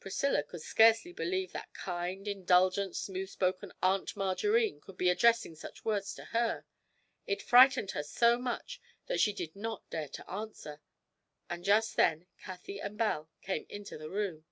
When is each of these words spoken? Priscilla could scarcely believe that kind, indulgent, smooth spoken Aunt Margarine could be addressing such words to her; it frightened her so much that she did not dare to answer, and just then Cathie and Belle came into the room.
Priscilla 0.00 0.42
could 0.42 0.62
scarcely 0.62 1.12
believe 1.12 1.52
that 1.52 1.74
kind, 1.74 2.26
indulgent, 2.26 2.96
smooth 2.96 3.28
spoken 3.28 3.70
Aunt 3.82 4.16
Margarine 4.16 4.80
could 4.80 4.96
be 4.96 5.10
addressing 5.10 5.54
such 5.56 5.84
words 5.84 6.14
to 6.14 6.24
her; 6.24 6.64
it 7.26 7.42
frightened 7.42 7.90
her 7.90 8.02
so 8.02 8.38
much 8.38 8.80
that 9.08 9.20
she 9.20 9.34
did 9.34 9.54
not 9.54 9.90
dare 9.90 10.08
to 10.08 10.30
answer, 10.30 10.80
and 11.50 11.64
just 11.64 11.96
then 11.96 12.24
Cathie 12.38 12.80
and 12.80 12.96
Belle 12.96 13.28
came 13.42 13.66
into 13.68 13.98
the 13.98 14.08
room. 14.08 14.46